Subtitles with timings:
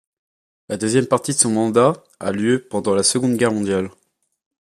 [0.67, 3.91] La deuxième partie de son mandat a lieu pendant la Seconde Guerre mondiale.